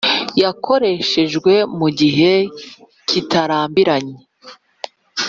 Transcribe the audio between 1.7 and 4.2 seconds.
mu gihe kitarambiranye